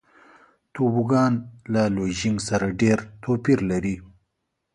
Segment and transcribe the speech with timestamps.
[0.73, 1.33] توبوګان
[1.73, 3.95] له لوژینګ سره ډېر توپیر لري.